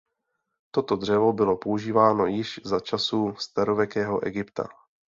Toto 0.71 0.95
dřevo 0.95 1.33
bylo 1.33 1.57
používáno 1.57 2.25
již 2.25 2.59
za 2.63 2.79
časů 2.79 3.33
Starověkého 3.39 4.23
Egypta. 4.25 4.67